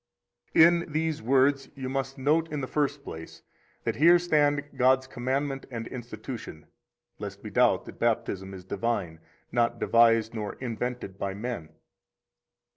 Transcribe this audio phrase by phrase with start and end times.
[0.55, 3.43] 6 In these words you must note, in the first place,
[3.83, 6.65] that here stand God's commandment and institution,
[7.19, 9.19] lest we doubt that Baptism is divine,
[9.51, 11.69] not devised nor invented by men.